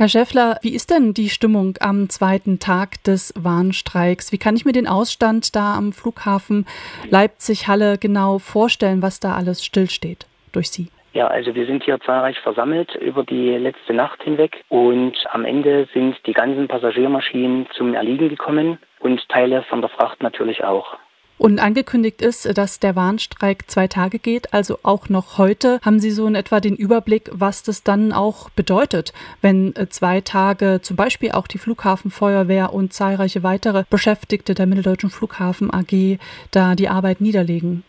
Herr 0.00 0.08
Schäffler, 0.08 0.56
wie 0.62 0.74
ist 0.74 0.90
denn 0.90 1.12
die 1.12 1.28
Stimmung 1.28 1.74
am 1.80 2.08
zweiten 2.08 2.58
Tag 2.58 3.04
des 3.04 3.34
Warnstreiks? 3.36 4.32
Wie 4.32 4.38
kann 4.38 4.56
ich 4.56 4.64
mir 4.64 4.72
den 4.72 4.86
Ausstand 4.86 5.54
da 5.54 5.74
am 5.74 5.92
Flughafen 5.92 6.64
Leipzig-Halle 7.10 7.98
genau 7.98 8.38
vorstellen, 8.38 9.02
was 9.02 9.20
da 9.20 9.34
alles 9.34 9.62
stillsteht 9.62 10.24
durch 10.52 10.70
Sie? 10.70 10.88
Ja, 11.12 11.26
also 11.26 11.54
wir 11.54 11.66
sind 11.66 11.84
hier 11.84 12.00
zahlreich 12.00 12.38
versammelt 12.38 12.94
über 12.94 13.24
die 13.24 13.50
letzte 13.58 13.92
Nacht 13.92 14.22
hinweg 14.22 14.64
und 14.70 15.18
am 15.32 15.44
Ende 15.44 15.86
sind 15.92 16.16
die 16.24 16.32
ganzen 16.32 16.66
Passagiermaschinen 16.66 17.66
zum 17.76 17.92
Erliegen 17.92 18.30
gekommen 18.30 18.78
und 19.00 19.28
Teile 19.28 19.64
von 19.64 19.82
der 19.82 19.90
Fracht 19.90 20.22
natürlich 20.22 20.64
auch. 20.64 20.96
Und 21.40 21.58
angekündigt 21.58 22.20
ist, 22.20 22.58
dass 22.58 22.80
der 22.80 22.96
Warnstreik 22.96 23.70
zwei 23.70 23.88
Tage 23.88 24.18
geht, 24.18 24.52
also 24.52 24.76
auch 24.82 25.08
noch 25.08 25.38
heute. 25.38 25.80
Haben 25.82 25.98
Sie 25.98 26.10
so 26.10 26.26
in 26.26 26.34
etwa 26.34 26.60
den 26.60 26.76
Überblick, 26.76 27.30
was 27.32 27.62
das 27.62 27.82
dann 27.82 28.12
auch 28.12 28.50
bedeutet, 28.50 29.14
wenn 29.40 29.74
äh, 29.74 29.88
zwei 29.88 30.20
Tage 30.20 30.80
zum 30.82 30.98
Beispiel 30.98 31.32
auch 31.32 31.46
die 31.46 31.56
Flughafenfeuerwehr 31.56 32.74
und 32.74 32.92
zahlreiche 32.92 33.42
weitere 33.42 33.84
Beschäftigte 33.88 34.52
der 34.52 34.66
Mitteldeutschen 34.66 35.08
Flughafen 35.08 35.72
AG 35.72 36.18
da 36.50 36.74
die 36.74 36.90
Arbeit 36.90 37.22
niederlegen? 37.22 37.84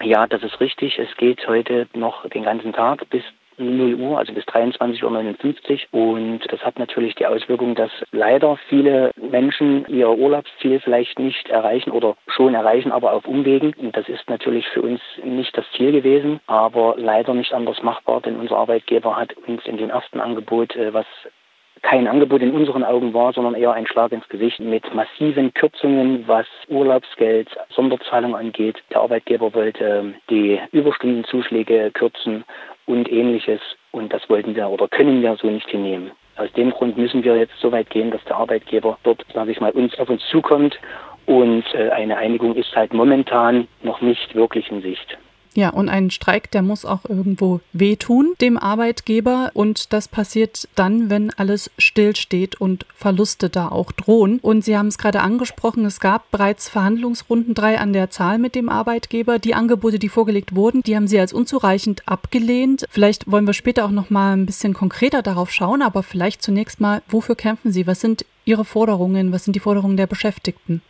Ja, 0.00 0.28
das 0.28 0.44
ist 0.44 0.60
richtig. 0.60 0.96
Es 1.00 1.08
geht 1.16 1.44
heute 1.48 1.88
noch 1.92 2.28
den 2.28 2.44
ganzen 2.44 2.72
Tag 2.72 3.10
bis 3.10 3.24
0 3.58 3.94
Uhr, 3.94 4.18
also 4.18 4.32
bis 4.32 4.44
23.59 4.44 5.86
Uhr. 5.92 6.14
Und 6.14 6.40
das 6.50 6.60
hat 6.60 6.78
natürlich 6.78 7.14
die 7.14 7.26
Auswirkung, 7.26 7.74
dass 7.74 7.90
leider 8.12 8.56
viele 8.68 9.10
Menschen 9.16 9.86
ihr 9.88 10.10
Urlaubsziel 10.10 10.80
vielleicht 10.80 11.18
nicht 11.18 11.48
erreichen 11.48 11.90
oder 11.90 12.16
schon 12.28 12.54
erreichen, 12.54 12.92
aber 12.92 13.12
auf 13.12 13.26
Umwegen. 13.26 13.74
Und 13.74 13.96
das 13.96 14.08
ist 14.08 14.28
natürlich 14.28 14.66
für 14.68 14.82
uns 14.82 15.00
nicht 15.24 15.56
das 15.56 15.64
Ziel 15.76 15.92
gewesen, 15.92 16.40
aber 16.46 16.94
leider 16.96 17.34
nicht 17.34 17.52
anders 17.52 17.82
machbar, 17.82 18.20
denn 18.20 18.36
unser 18.36 18.56
Arbeitgeber 18.56 19.16
hat 19.16 19.34
uns 19.46 19.64
in 19.66 19.76
dem 19.76 19.90
ersten 19.90 20.20
Angebot, 20.20 20.74
äh, 20.76 20.92
was 20.92 21.06
kein 21.82 22.08
Angebot 22.08 22.42
in 22.42 22.52
unseren 22.52 22.84
Augen 22.84 23.14
war, 23.14 23.32
sondern 23.32 23.54
eher 23.54 23.72
ein 23.72 23.86
Schlag 23.86 24.12
ins 24.12 24.28
Gesicht 24.28 24.58
mit 24.60 24.92
massiven 24.94 25.52
Kürzungen, 25.54 26.26
was 26.26 26.46
Urlaubsgeld, 26.68 27.48
Sonderzahlung 27.70 28.34
angeht. 28.34 28.82
Der 28.90 29.00
Arbeitgeber 29.02 29.54
wollte 29.54 30.14
die 30.30 30.58
Überstundenzuschläge 30.72 31.90
kürzen 31.92 32.44
und 32.86 33.10
ähnliches. 33.10 33.60
Und 33.92 34.12
das 34.12 34.28
wollten 34.30 34.54
wir 34.54 34.68
oder 34.68 34.88
können 34.88 35.22
wir 35.22 35.36
so 35.36 35.48
nicht 35.48 35.68
hinnehmen. 35.68 36.10
Aus 36.36 36.52
dem 36.52 36.70
Grund 36.70 36.98
müssen 36.98 37.24
wir 37.24 37.36
jetzt 37.36 37.58
so 37.60 37.72
weit 37.72 37.90
gehen, 37.90 38.10
dass 38.10 38.22
der 38.24 38.36
Arbeitgeber 38.36 38.98
dort, 39.04 39.24
sage 39.32 39.52
ich 39.52 39.60
mal, 39.60 39.72
uns 39.72 39.98
auf 39.98 40.08
uns 40.08 40.22
zukommt. 40.30 40.78
Und 41.24 41.64
äh, 41.74 41.90
eine 41.90 42.16
Einigung 42.16 42.54
ist 42.54 42.74
halt 42.76 42.92
momentan 42.92 43.66
noch 43.82 44.00
nicht 44.00 44.34
wirklich 44.34 44.70
in 44.70 44.82
Sicht. 44.82 45.18
Ja, 45.56 45.70
und 45.70 45.88
ein 45.88 46.10
Streik, 46.10 46.50
der 46.50 46.60
muss 46.60 46.84
auch 46.84 47.06
irgendwo 47.08 47.60
wehtun 47.72 48.34
dem 48.42 48.58
Arbeitgeber. 48.58 49.50
Und 49.54 49.94
das 49.94 50.06
passiert 50.06 50.68
dann, 50.74 51.08
wenn 51.08 51.30
alles 51.30 51.70
stillsteht 51.78 52.60
und 52.60 52.84
Verluste 52.94 53.48
da 53.48 53.68
auch 53.68 53.90
drohen. 53.90 54.38
Und 54.40 54.66
Sie 54.66 54.76
haben 54.76 54.88
es 54.88 54.98
gerade 54.98 55.22
angesprochen, 55.22 55.86
es 55.86 55.98
gab 55.98 56.30
bereits 56.30 56.68
Verhandlungsrunden 56.68 57.54
drei 57.54 57.78
an 57.78 57.94
der 57.94 58.10
Zahl 58.10 58.38
mit 58.38 58.54
dem 58.54 58.68
Arbeitgeber. 58.68 59.38
Die 59.38 59.54
Angebote, 59.54 59.98
die 59.98 60.10
vorgelegt 60.10 60.54
wurden, 60.54 60.82
die 60.82 60.94
haben 60.94 61.08
Sie 61.08 61.18
als 61.18 61.32
unzureichend 61.32 62.02
abgelehnt. 62.06 62.84
Vielleicht 62.90 63.30
wollen 63.30 63.46
wir 63.46 63.54
später 63.54 63.86
auch 63.86 63.90
noch 63.90 64.10
mal 64.10 64.36
ein 64.36 64.44
bisschen 64.44 64.74
konkreter 64.74 65.22
darauf 65.22 65.50
schauen, 65.50 65.80
aber 65.80 66.02
vielleicht 66.02 66.42
zunächst 66.42 66.80
mal, 66.80 67.02
wofür 67.08 67.34
kämpfen 67.34 67.72
Sie? 67.72 67.86
Was 67.86 68.02
sind 68.02 68.26
Ihre 68.44 68.66
Forderungen? 68.66 69.32
Was 69.32 69.44
sind 69.44 69.56
die 69.56 69.60
Forderungen 69.60 69.96
der 69.96 70.06
Beschäftigten? 70.06 70.82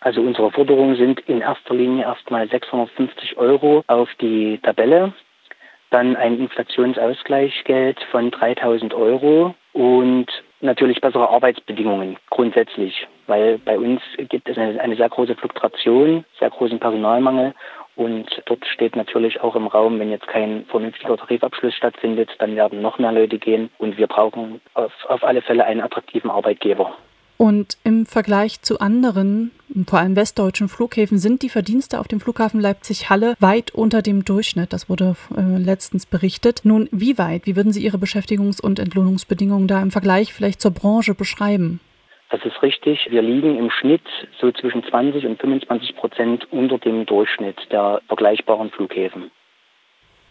Also 0.00 0.20
unsere 0.20 0.50
Forderungen 0.52 0.96
sind 0.96 1.20
in 1.20 1.40
erster 1.40 1.74
Linie 1.74 2.04
erstmal 2.04 2.48
650 2.48 3.36
Euro 3.36 3.82
auf 3.88 4.08
die 4.20 4.58
Tabelle, 4.62 5.12
dann 5.90 6.16
ein 6.16 6.38
Inflationsausgleichsgeld 6.38 8.00
von 8.10 8.30
3000 8.30 8.94
Euro 8.94 9.54
und 9.72 10.26
natürlich 10.60 11.00
bessere 11.00 11.30
Arbeitsbedingungen 11.30 12.16
grundsätzlich, 12.30 13.06
weil 13.26 13.58
bei 13.58 13.78
uns 13.78 14.00
gibt 14.28 14.48
es 14.48 14.58
eine, 14.58 14.80
eine 14.80 14.96
sehr 14.96 15.08
große 15.08 15.34
Fluktuation, 15.34 16.24
sehr 16.38 16.50
großen 16.50 16.78
Personalmangel 16.78 17.54
und 17.96 18.42
dort 18.46 18.64
steht 18.66 18.94
natürlich 18.94 19.40
auch 19.40 19.56
im 19.56 19.66
Raum, 19.66 19.98
wenn 19.98 20.10
jetzt 20.10 20.28
kein 20.28 20.64
vernünftiger 20.66 21.16
Tarifabschluss 21.16 21.74
stattfindet, 21.74 22.30
dann 22.38 22.54
werden 22.54 22.80
noch 22.80 22.98
mehr 22.98 23.12
Leute 23.12 23.38
gehen 23.38 23.70
und 23.78 23.98
wir 23.98 24.06
brauchen 24.06 24.60
auf, 24.74 24.92
auf 25.08 25.24
alle 25.24 25.42
Fälle 25.42 25.64
einen 25.64 25.80
attraktiven 25.80 26.30
Arbeitgeber. 26.30 26.96
Und 27.38 27.78
im 27.84 28.04
Vergleich 28.04 28.62
zu 28.62 28.80
anderen, 28.80 29.52
vor 29.86 30.00
allem 30.00 30.16
westdeutschen 30.16 30.68
Flughäfen, 30.68 31.18
sind 31.18 31.42
die 31.42 31.48
Verdienste 31.48 32.00
auf 32.00 32.08
dem 32.08 32.18
Flughafen 32.18 32.60
Leipzig-Halle 32.60 33.36
weit 33.38 33.70
unter 33.70 34.02
dem 34.02 34.24
Durchschnitt. 34.24 34.72
Das 34.72 34.90
wurde 34.90 35.14
äh, 35.36 35.56
letztens 35.56 36.04
berichtet. 36.04 36.62
Nun, 36.64 36.88
wie 36.90 37.16
weit? 37.16 37.46
Wie 37.46 37.54
würden 37.54 37.72
Sie 37.72 37.84
Ihre 37.84 37.96
Beschäftigungs- 37.96 38.60
und 38.60 38.80
Entlohnungsbedingungen 38.80 39.68
da 39.68 39.80
im 39.80 39.92
Vergleich 39.92 40.32
vielleicht 40.32 40.60
zur 40.60 40.72
Branche 40.72 41.14
beschreiben? 41.14 41.78
Das 42.30 42.44
ist 42.44 42.60
richtig. 42.60 43.06
Wir 43.08 43.22
liegen 43.22 43.56
im 43.56 43.70
Schnitt 43.70 44.02
so 44.40 44.50
zwischen 44.50 44.82
20 44.82 45.24
und 45.24 45.40
25 45.40 45.94
Prozent 45.94 46.52
unter 46.52 46.78
dem 46.78 47.06
Durchschnitt 47.06 47.56
der 47.70 48.02
vergleichbaren 48.08 48.70
Flughäfen. 48.70 49.30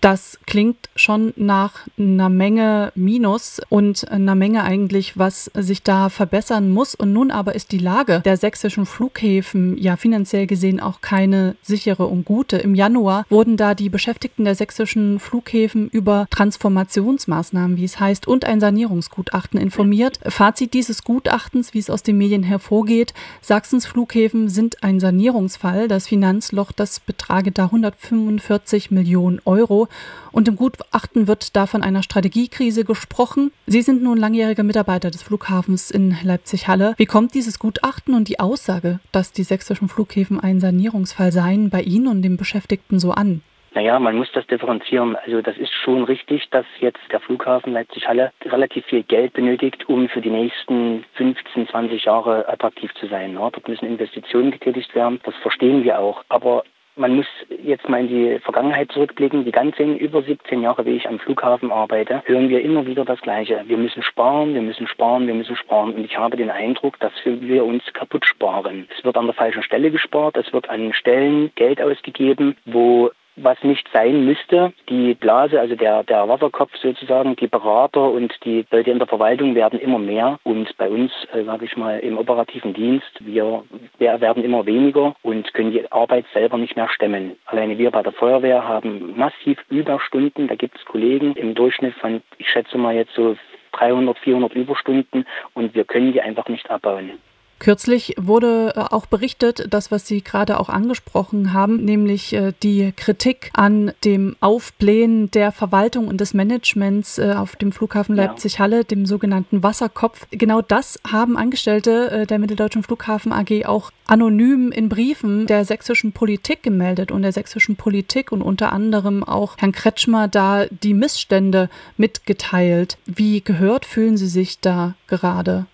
Das 0.01 0.37
klingt 0.45 0.89
schon 0.95 1.33
nach 1.35 1.87
einer 1.97 2.29
Menge 2.29 2.91
Minus 2.95 3.59
und 3.69 4.09
einer 4.11 4.35
Menge 4.35 4.63
eigentlich, 4.63 5.17
was 5.17 5.51
sich 5.55 5.81
da 5.81 6.09
verbessern 6.09 6.69
muss. 6.69 6.93
Und 6.93 7.13
nun 7.13 7.31
aber 7.31 7.55
ist 7.55 7.71
die 7.71 7.79
Lage 7.79 8.21
der 8.23 8.37
sächsischen 8.37 8.85
Flughäfen 8.85 9.77
ja 9.77 9.97
finanziell 9.97 10.45
gesehen 10.45 10.79
auch 10.79 11.01
keine 11.01 11.55
sichere 11.63 12.05
und 12.05 12.25
gute. 12.25 12.57
Im 12.57 12.75
Januar 12.75 13.25
wurden 13.29 13.57
da 13.57 13.73
die 13.73 13.89
Beschäftigten 13.89 14.45
der 14.45 14.55
sächsischen 14.55 15.19
Flughäfen 15.19 15.89
über 15.89 16.27
Transformationsmaßnahmen, 16.29 17.77
wie 17.77 17.85
es 17.85 17.99
heißt, 17.99 18.27
und 18.27 18.45
ein 18.45 18.59
Sanierungsgutachten 18.59 19.59
informiert. 19.59 20.19
Fazit 20.27 20.73
dieses 20.73 21.03
Gutachtens, 21.03 21.73
wie 21.73 21.79
es 21.79 21.89
aus 21.89 22.03
den 22.03 22.17
Medien 22.17 22.43
hervorgeht, 22.43 23.13
Sachsens 23.41 23.85
Flughäfen 23.85 24.49
sind 24.49 24.83
ein 24.83 24.99
Sanierungsfall. 24.99 25.87
Das 25.87 26.07
Finanzloch, 26.07 26.71
das 26.71 26.99
betrage 26.99 27.51
da 27.51 27.65
145 27.65 28.91
Millionen 28.91 29.39
Euro. 29.45 29.87
Und 30.31 30.47
im 30.47 30.55
Gutachten 30.55 31.27
wird 31.27 31.55
da 31.55 31.65
von 31.65 31.83
einer 31.83 32.03
Strategiekrise 32.03 32.85
gesprochen. 32.85 33.51
Sie 33.65 33.81
sind 33.81 34.03
nun 34.03 34.17
langjähriger 34.17 34.63
Mitarbeiter 34.63 35.09
des 35.09 35.23
Flughafens 35.23 35.89
in 35.91 36.15
Leipzig-Halle. 36.23 36.93
Wie 36.97 37.05
kommt 37.05 37.33
dieses 37.33 37.59
Gutachten 37.59 38.13
und 38.13 38.27
die 38.27 38.39
Aussage, 38.39 38.99
dass 39.11 39.31
die 39.31 39.43
sächsischen 39.43 39.89
Flughäfen 39.89 40.39
ein 40.39 40.59
Sanierungsfall 40.59 41.31
seien, 41.31 41.69
bei 41.69 41.81
Ihnen 41.81 42.07
und 42.07 42.21
den 42.21 42.37
Beschäftigten 42.37 42.99
so 42.99 43.11
an? 43.11 43.41
Naja, 43.77 43.99
man 43.99 44.15
muss 44.15 44.31
das 44.33 44.47
differenzieren. 44.47 45.15
Also 45.15 45.41
das 45.41 45.55
ist 45.55 45.71
schon 45.71 46.03
richtig, 46.03 46.49
dass 46.49 46.65
jetzt 46.79 47.01
der 47.11 47.19
Flughafen 47.19 47.73
Leipzig-Halle 47.73 48.31
relativ 48.45 48.85
viel 48.87 49.03
Geld 49.03 49.33
benötigt, 49.33 49.87
um 49.87 50.09
für 50.09 50.19
die 50.19 50.31
nächsten 50.31 51.05
15, 51.13 51.67
20 51.67 52.05
Jahre 52.05 52.49
attraktiv 52.49 52.91
zu 52.95 53.05
sein. 53.05 53.35
Dort 53.35 53.67
müssen 53.67 53.85
Investitionen 53.85 54.49
getätigt 54.49 54.95
werden. 54.95 55.19
Das 55.25 55.35
verstehen 55.43 55.83
wir 55.83 55.99
auch. 55.99 56.23
Aber 56.27 56.63
man 56.97 57.15
muss 57.15 57.27
jetzt 57.63 57.87
mal 57.87 58.01
in 58.01 58.07
die 58.07 58.39
Vergangenheit 58.39 58.91
zurückblicken. 58.91 59.45
Die 59.45 59.51
ganzen 59.51 59.97
über 59.97 60.21
17 60.21 60.61
Jahre, 60.61 60.85
wie 60.85 60.95
ich 60.95 61.07
am 61.07 61.19
Flughafen 61.19 61.71
arbeite, 61.71 62.23
hören 62.25 62.49
wir 62.49 62.61
immer 62.61 62.85
wieder 62.85 63.05
das 63.05 63.21
Gleiche. 63.21 63.63
Wir 63.67 63.77
müssen 63.77 64.03
sparen, 64.03 64.53
wir 64.53 64.61
müssen 64.61 64.87
sparen, 64.87 65.27
wir 65.27 65.33
müssen 65.33 65.55
sparen. 65.55 65.93
Und 65.93 66.03
ich 66.03 66.17
habe 66.17 66.37
den 66.37 66.49
Eindruck, 66.49 66.99
dass 66.99 67.13
wir 67.23 67.65
uns 67.65 67.83
kaputt 67.93 68.25
sparen. 68.25 68.87
Es 68.97 69.03
wird 69.03 69.17
an 69.17 69.25
der 69.25 69.35
falschen 69.35 69.63
Stelle 69.63 69.91
gespart, 69.91 70.37
es 70.37 70.51
wird 70.53 70.69
an 70.69 70.93
Stellen 70.93 71.51
Geld 71.55 71.81
ausgegeben, 71.81 72.55
wo 72.65 73.11
was 73.37 73.61
nicht 73.63 73.87
sein 73.93 74.25
müsste. 74.25 74.73
Die 74.89 75.13
Blase, 75.13 75.59
also 75.59 75.75
der, 75.75 76.03
der 76.03 76.27
Wasserkopf 76.27 76.75
sozusagen, 76.81 77.35
die 77.35 77.47
Berater 77.47 78.11
und 78.11 78.33
die 78.43 78.65
Leute 78.71 78.91
in 78.91 78.99
der 78.99 79.07
Verwaltung 79.07 79.55
werden 79.55 79.79
immer 79.79 79.99
mehr 79.99 80.39
und 80.43 80.75
bei 80.77 80.89
uns, 80.89 81.11
äh, 81.33 81.43
sage 81.43 81.65
ich 81.65 81.77
mal, 81.77 81.99
im 81.99 82.17
operativen 82.17 82.73
Dienst, 82.73 83.11
wir, 83.19 83.63
wir 83.97 84.21
werden 84.21 84.43
immer 84.43 84.65
weniger 84.65 85.15
und 85.21 85.53
können 85.53 85.71
die 85.71 85.89
Arbeit 85.91 86.25
selber 86.33 86.57
nicht 86.57 86.75
mehr 86.75 86.89
stemmen. 86.89 87.37
Alleine 87.45 87.77
wir 87.77 87.91
bei 87.91 88.03
der 88.03 88.13
Feuerwehr 88.13 88.67
haben 88.67 89.15
massiv 89.17 89.59
Überstunden. 89.69 90.47
Da 90.47 90.55
gibt 90.55 90.77
es 90.77 90.85
Kollegen 90.85 91.33
im 91.35 91.53
Durchschnitt 91.53 91.93
von, 91.95 92.21
ich 92.37 92.49
schätze 92.49 92.77
mal 92.77 92.95
jetzt 92.95 93.13
so 93.13 93.35
300, 93.73 94.17
400 94.17 94.53
Überstunden 94.53 95.25
und 95.53 95.75
wir 95.75 95.85
können 95.85 96.13
die 96.13 96.21
einfach 96.21 96.47
nicht 96.47 96.69
abbauen. 96.69 97.11
Kürzlich 97.59 98.13
wurde 98.17 98.73
äh, 98.75 98.79
auch 98.79 99.07
berichtet, 99.07 99.67
das, 99.71 99.91
was 99.91 100.05
Sie 100.05 100.21
gerade 100.21 100.59
auch 100.59 100.69
angesprochen 100.69 101.53
haben, 101.53 101.83
nämlich 101.83 102.33
äh, 102.33 102.53
die 102.61 102.93
Kritik 102.95 103.49
an 103.53 103.91
dem 104.05 104.35
Aufblähen 104.41 105.31
der 105.31 105.51
Verwaltung 105.51 106.07
und 106.07 106.21
des 106.21 106.33
Managements 106.33 107.17
äh, 107.17 107.33
auf 107.35 107.55
dem 107.55 107.71
Flughafen 107.71 108.15
Leipzig-Halle, 108.15 108.85
dem 108.85 109.05
sogenannten 109.05 109.63
Wasserkopf. 109.63 110.27
Genau 110.29 110.61
das 110.61 110.99
haben 111.09 111.37
Angestellte 111.37 112.25
der 112.27 112.39
Mitteldeutschen 112.39 112.83
Flughafen 112.83 113.31
AG 113.31 113.65
auch 113.65 113.91
anonym 114.05 114.71
in 114.71 114.89
Briefen 114.89 115.47
der 115.47 115.65
sächsischen 115.65 116.11
Politik 116.11 116.63
gemeldet 116.63 117.11
und 117.11 117.21
der 117.21 117.31
sächsischen 117.31 117.75
Politik 117.75 118.31
und 118.31 118.41
unter 118.41 118.71
anderem 118.71 119.23
auch 119.23 119.57
Herrn 119.57 119.71
Kretschmer 119.71 120.27
da 120.27 120.65
die 120.65 120.93
Missstände 120.93 121.69
mitgeteilt. 121.97 122.97
Wie 123.05 123.41
gehört 123.41 123.85
fühlen 123.85 124.17
Sie 124.17 124.27
sich 124.27 124.59
da 124.59 124.95
gerade? 125.07 125.65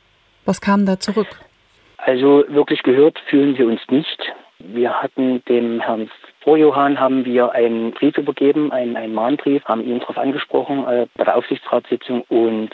Was 0.46 0.62
kam 0.62 0.86
da 0.86 1.00
zurück? 1.00 1.43
Also 2.06 2.44
wirklich 2.50 2.84
gehört 2.84 3.18
fühlen 3.28 3.58
wir 3.58 3.66
uns 3.68 3.82
nicht. 3.90 4.34
Wir 4.60 5.02
hatten 5.02 5.44
dem 5.46 5.80
Herrn 5.80 6.10
Vorjohann 6.42 7.00
haben 7.00 7.24
wir 7.24 7.54
einen 7.54 7.92
Brief 7.92 8.18
übergeben, 8.18 8.72
einen, 8.72 8.98
einen 8.98 9.14
Mahnbrief, 9.14 9.64
haben 9.66 9.84
ihn 9.84 10.00
darauf 10.00 10.18
angesprochen 10.18 10.86
äh, 10.86 11.08
bei 11.16 11.24
der 11.24 11.38
Aufsichtsratssitzung 11.38 12.22
und 12.28 12.70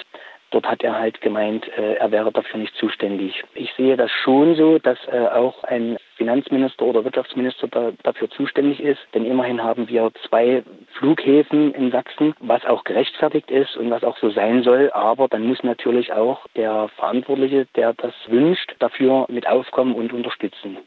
Dort 0.52 0.66
hat 0.68 0.84
er 0.84 0.98
halt 0.98 1.22
gemeint, 1.22 1.68
äh, 1.78 1.96
er 1.96 2.12
wäre 2.12 2.32
dafür 2.32 2.60
nicht 2.60 2.76
zuständig. 2.76 3.44
Ich 3.54 3.72
sehe 3.74 3.98
das 3.98 4.12
schon 4.12 4.56
so, 4.56 4.80
dass 4.80 4.98
äh, 5.08 5.28
auch 5.28 5.64
ein 5.64 5.98
Finanzminister 6.16 6.86
oder 6.86 7.04
Wirtschaftsminister 7.04 7.68
da, 7.68 7.92
dafür 8.04 8.30
zuständig 8.32 8.82
ist. 8.82 9.00
Denn 9.14 9.26
immerhin 9.26 9.64
haben 9.64 9.88
wir 9.88 10.12
zwei 10.28 10.64
Flughäfen 10.94 11.74
in 11.74 11.92
Sachsen, 11.92 12.34
was 12.40 12.66
auch 12.66 12.84
gerechtfertigt 12.84 13.52
ist 13.52 13.78
und 13.78 13.92
was 13.92 14.04
auch 14.04 14.18
so 14.18 14.30
sein 14.32 14.64
soll. 14.64 14.92
Aber 14.94 15.28
dann 15.28 15.48
muss 15.48 15.64
natürlich 15.64 16.12
auch 16.12 16.46
der 16.56 16.90
Verantwortliche, 16.98 17.68
der 17.76 17.94
das 17.94 18.14
wünscht, 18.28 18.76
dafür 18.80 19.28
mit 19.30 19.48
aufkommen 19.48 19.94
und 19.94 20.14
unterstützen. 20.14 20.78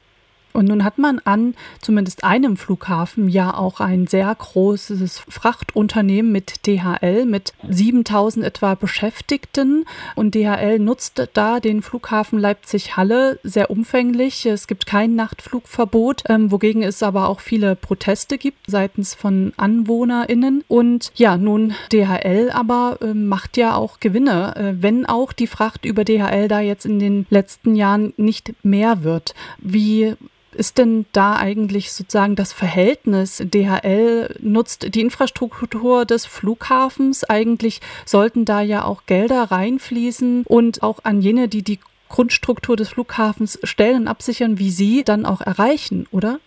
Und 0.53 0.69
nun 0.69 0.85
hat 0.85 0.99
man 0.99 1.19
an 1.21 1.55
zumindest 1.81 2.25
einem 2.25 2.57
Flughafen 2.57 3.29
ja 3.29 3.55
auch 3.55 3.81
ein 3.81 4.07
sehr 4.07 4.35
großes 4.35 5.23
Frachtunternehmen 5.29 6.31
mit 6.31 6.67
DHL 6.67 7.25
mit 7.25 7.53
7000 7.69 8.45
etwa 8.45 8.75
Beschäftigten. 8.75 9.85
Und 10.15 10.35
DHL 10.35 10.79
nutzt 10.79 11.29
da 11.35 11.61
den 11.61 11.83
Flughafen 11.83 12.39
Leipzig-Halle 12.39 13.39
sehr 13.43 13.71
umfänglich. 13.71 14.47
Es 14.47 14.67
gibt 14.67 14.87
kein 14.87 15.15
Nachtflugverbot, 15.15 16.25
ähm, 16.29 16.51
wogegen 16.51 16.83
es 16.83 17.03
aber 17.03 17.29
auch 17.29 17.41
viele 17.41 17.77
Proteste 17.77 18.39
gibt 18.39 18.67
seitens 18.67 19.15
von 19.15 19.53
AnwohnerInnen. 19.57 20.65
Und 20.69 21.13
ja, 21.15 21.37
nun 21.37 21.75
DHL 21.93 22.51
aber 22.53 22.99
äh, 23.01 23.15
macht 23.15 23.57
ja 23.57 23.75
auch 23.75 24.01
Gewinne, 24.01 24.57
äh, 24.57 24.83
wenn 24.83 25.07
auch 25.07 25.33
die 25.33 25.47
Fracht 25.47 25.85
über 25.85 26.05
DHL 26.05 26.49
da 26.49 26.61
jetzt 26.61 26.85
in 26.85 26.99
den 26.99 27.27
letzten 27.31 27.75
Jahren 27.75 28.13
nicht 28.17 28.55
mehr 28.63 29.03
wird. 29.05 29.35
Wie 29.59 30.15
ist 30.55 30.79
denn 30.79 31.07
da 31.13 31.37
eigentlich 31.37 31.93
sozusagen 31.93 32.37
das 32.37 32.53
Verhältnis? 32.53 33.43
DHL 33.45 34.37
nutzt 34.41 34.95
die 34.95 35.01
Infrastruktur 35.01 36.05
des 36.05 36.27
Flughafens. 36.27 37.25
Eigentlich 37.29 37.81
sollten 38.05 38.45
da 38.45 38.61
ja 38.61 38.85
auch 38.85 39.07
Gelder 39.07 39.51
reinfließen 39.51 40.45
und 40.47 40.83
auch 40.83 41.01
an 41.05 41.21
jene, 41.21 41.49
die 41.49 41.63
die 41.63 41.79
Grundstruktur 42.09 42.77
des 42.77 42.91
Flughafens 42.91 43.59
stellen 43.65 44.03
und 44.03 44.09
absichern, 44.09 44.59
wie 44.59 44.71
Sie 44.71 45.03
dann 45.03 45.25
auch 45.25 45.41
erreichen, 45.41 46.07
oder? 46.13 46.39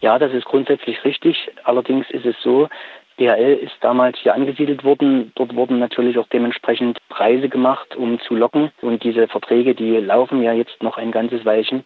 Ja, 0.00 0.18
das 0.18 0.32
ist 0.32 0.44
grundsätzlich 0.44 1.04
richtig. 1.04 1.50
Allerdings 1.64 2.10
ist 2.10 2.26
es 2.26 2.36
so, 2.42 2.68
DHL 3.18 3.58
ist 3.62 3.74
damals 3.80 4.18
hier 4.18 4.34
angesiedelt 4.34 4.84
worden. 4.84 5.32
Dort 5.34 5.54
wurden 5.56 5.78
natürlich 5.78 6.18
auch 6.18 6.28
dementsprechend 6.28 6.98
Preise 7.08 7.48
gemacht, 7.48 7.96
um 7.96 8.20
zu 8.20 8.34
locken. 8.34 8.70
Und 8.80 9.02
diese 9.02 9.26
Verträge, 9.26 9.74
die 9.74 9.96
laufen 9.96 10.42
ja 10.42 10.52
jetzt 10.52 10.82
noch 10.82 10.98
ein 10.98 11.10
ganzes 11.10 11.44
Weilchen. 11.44 11.84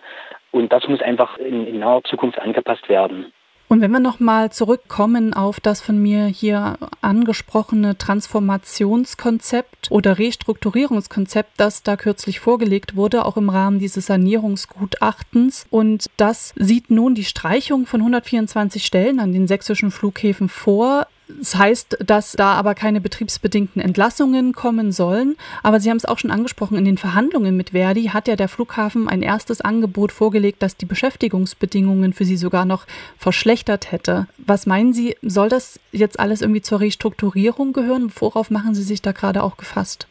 Und 0.53 0.73
das 0.73 0.87
muss 0.87 1.01
einfach 1.01 1.39
in, 1.39 1.67
in 1.67 1.81
naher 1.81 2.05
Zukunft 2.05 2.39
angepasst 2.39 2.89
werden. 2.89 3.33
Und 3.73 3.81
wenn 3.81 3.91
wir 3.91 4.01
nochmal 4.01 4.53
zurückkommen 4.53 5.33
auf 5.33 5.59
das 5.59 5.81
von 5.81 5.97
mir 5.97 6.27
hier 6.27 6.77
angesprochene 7.01 7.97
Transformationskonzept 7.97 9.91
oder 9.91 10.19
Restrukturierungskonzept, 10.19 11.53
das 11.57 11.83
da 11.83 11.97
kürzlich 11.97 12.39
vorgelegt 12.39 12.97
wurde, 12.97 13.25
auch 13.25 13.39
im 13.39 13.49
Rahmen 13.49 13.79
dieses 13.79 14.05
Sanierungsgutachtens. 14.05 15.67
Und 15.71 16.11
das 16.19 16.53
sieht 16.57 16.91
nun 16.91 17.15
die 17.15 17.25
Streichung 17.25 17.87
von 17.87 18.01
124 18.01 18.85
Stellen 18.85 19.21
an 19.21 19.33
den 19.33 19.49
sächsischen 19.49 19.91
Flughäfen 19.91 20.51
vor. 20.51 21.07
Das 21.39 21.57
heißt, 21.57 21.99
dass 22.05 22.33
da 22.33 22.55
aber 22.55 22.75
keine 22.75 23.01
betriebsbedingten 23.01 23.81
Entlassungen 23.81 24.53
kommen 24.53 24.93
sollen. 24.93 25.37
Aber 25.63 25.81
Sie 25.81 25.91
haben 25.91 25.97
es 25.97 26.05
auch 26.05 26.19
schon 26.19 26.31
angesprochen, 26.31 26.77
in 26.77 26.85
den 26.85 26.99
Verhandlungen 26.99 27.57
mit 27.57 27.71
Verdi 27.71 28.05
hat 28.07 28.29
ja 28.29 28.37
der 28.37 28.49
Flughafen 28.49 29.09
ein 29.09 29.23
erstes 29.23 29.61
Angebot 29.61 30.13
vorgelegt, 30.13 30.63
das 30.63 30.77
die 30.77 30.87
Beschäftigungsbedingungen 30.87 32.13
für 32.13 32.25
Sie 32.25 32.37
sogar 32.37 32.65
noch 32.65 32.87
verschlechtert 33.19 33.93
hätte. 33.93 34.27
Was 34.39 34.67
meinen 34.67 34.93
Sie, 34.93 35.17
soll 35.23 35.49
das 35.49 35.81
jetzt 35.93 36.21
alles 36.21 36.41
irgendwie 36.41 36.63
zur 36.63 36.81
Restrukturierung 36.81 37.73
gehören? 37.73 38.13
Worauf 38.19 38.51
machen 38.51 38.75
Sie 38.75 38.83
sich 38.83 39.03
da 39.03 39.13
gerade 39.13 39.43
auch 39.43 39.57
gefasst? 39.57 40.07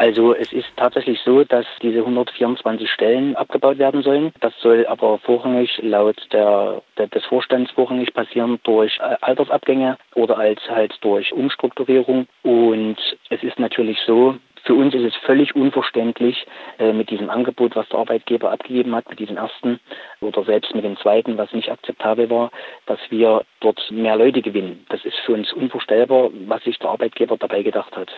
Also 0.00 0.34
es 0.34 0.50
ist 0.54 0.68
tatsächlich 0.76 1.20
so, 1.26 1.44
dass 1.44 1.66
diese 1.82 1.98
124 1.98 2.90
Stellen 2.90 3.36
abgebaut 3.36 3.76
werden 3.76 4.02
sollen. 4.02 4.32
Das 4.40 4.54
soll 4.62 4.86
aber 4.86 5.18
vorrangig 5.18 5.78
laut 5.82 6.16
der, 6.32 6.80
der, 6.96 7.08
des 7.08 7.22
Vorstands 7.26 7.70
vorrangig 7.72 8.14
passieren 8.14 8.58
durch 8.62 8.98
äh, 8.98 9.16
Altersabgänge 9.20 9.98
oder 10.14 10.38
als 10.38 10.58
halt 10.70 10.96
durch 11.02 11.34
Umstrukturierung. 11.34 12.26
Und 12.42 12.96
es 13.28 13.42
ist 13.42 13.58
natürlich 13.58 13.98
so, 14.06 14.36
für 14.64 14.72
uns 14.72 14.94
ist 14.94 15.04
es 15.04 15.16
völlig 15.16 15.54
unverständlich 15.54 16.46
äh, 16.78 16.94
mit 16.94 17.10
diesem 17.10 17.28
Angebot, 17.28 17.76
was 17.76 17.86
der 17.90 17.98
Arbeitgeber 17.98 18.52
abgegeben 18.52 18.94
hat, 18.94 19.06
mit 19.10 19.18
diesem 19.18 19.36
ersten 19.36 19.80
oder 20.22 20.44
selbst 20.44 20.74
mit 20.74 20.84
dem 20.84 20.96
zweiten, 20.96 21.36
was 21.36 21.52
nicht 21.52 21.70
akzeptabel 21.70 22.30
war, 22.30 22.50
dass 22.86 23.00
wir 23.10 23.44
dort 23.60 23.78
mehr 23.90 24.16
Leute 24.16 24.40
gewinnen. 24.40 24.86
Das 24.88 25.04
ist 25.04 25.18
für 25.26 25.34
uns 25.34 25.52
unvorstellbar, 25.52 26.30
was 26.46 26.64
sich 26.64 26.78
der 26.78 26.88
Arbeitgeber 26.88 27.36
dabei 27.36 27.62
gedacht 27.62 27.94
hat. 27.94 28.10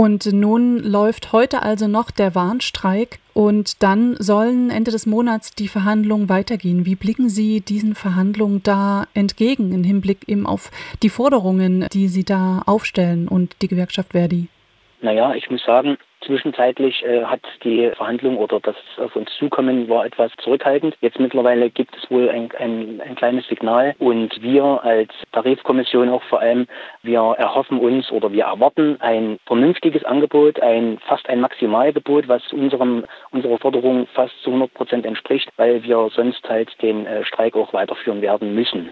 Und 0.00 0.32
nun 0.32 0.78
läuft 0.78 1.32
heute 1.32 1.64
also 1.64 1.88
noch 1.88 2.12
der 2.12 2.36
Warnstreik 2.36 3.18
und 3.34 3.82
dann 3.82 4.14
sollen 4.20 4.70
Ende 4.70 4.92
des 4.92 5.06
Monats 5.06 5.56
die 5.56 5.66
Verhandlungen 5.66 6.28
weitergehen. 6.28 6.86
Wie 6.86 6.94
blicken 6.94 7.28
Sie 7.28 7.60
diesen 7.62 7.96
Verhandlungen 7.96 8.62
da 8.62 9.06
entgegen 9.14 9.72
im 9.72 9.82
Hinblick 9.82 10.28
eben 10.28 10.46
auf 10.46 10.70
die 11.02 11.08
Forderungen, 11.08 11.88
die 11.92 12.06
Sie 12.06 12.22
da 12.22 12.62
aufstellen 12.64 13.26
und 13.26 13.56
die 13.60 13.66
Gewerkschaft 13.66 14.12
Verdi? 14.12 14.46
Naja, 15.00 15.34
ich 15.34 15.50
muss 15.50 15.64
sagen, 15.64 15.98
Zwischenzeitlich 16.24 17.04
äh, 17.04 17.24
hat 17.24 17.40
die 17.64 17.90
Verhandlung 17.96 18.36
oder 18.38 18.60
das 18.60 18.76
auf 18.98 19.14
uns 19.16 19.30
zukommen 19.38 19.88
war 19.88 20.04
etwas 20.04 20.32
zurückhaltend. 20.42 20.96
Jetzt 21.00 21.18
mittlerweile 21.18 21.70
gibt 21.70 21.96
es 21.96 22.10
wohl 22.10 22.28
ein, 22.28 22.50
ein, 22.58 23.00
ein 23.00 23.14
kleines 23.14 23.46
Signal 23.48 23.94
und 23.98 24.42
wir 24.42 24.82
als 24.82 25.10
Tarifkommission 25.32 26.08
auch 26.08 26.22
vor 26.24 26.40
allem, 26.40 26.66
wir 27.02 27.20
erhoffen 27.38 27.78
uns 27.78 28.10
oder 28.10 28.32
wir 28.32 28.44
erwarten 28.44 29.00
ein 29.00 29.38
vernünftiges 29.46 30.04
Angebot, 30.04 30.60
ein 30.60 30.98
fast 31.06 31.28
ein 31.28 31.40
Maximalgebot, 31.40 32.28
was 32.28 32.52
unserem 32.52 33.04
unserer 33.30 33.58
Forderung 33.58 34.06
fast 34.14 34.34
zu 34.42 34.50
100 34.50 34.74
Prozent 34.74 35.06
entspricht, 35.06 35.48
weil 35.56 35.82
wir 35.82 36.10
sonst 36.14 36.48
halt 36.48 36.70
den 36.82 37.06
äh, 37.06 37.24
Streik 37.24 37.54
auch 37.56 37.72
weiterführen 37.72 38.22
werden 38.22 38.54
müssen. 38.54 38.90